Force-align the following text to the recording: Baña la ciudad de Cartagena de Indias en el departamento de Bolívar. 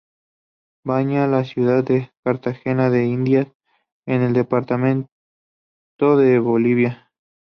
Baña 0.83 1.27
la 1.27 1.43
ciudad 1.43 1.83
de 1.83 2.11
Cartagena 2.23 2.89
de 2.89 3.05
Indias 3.05 3.49
en 4.07 4.23
el 4.23 4.33
departamento 4.33 5.05
de 5.99 6.39
Bolívar. 6.39 7.11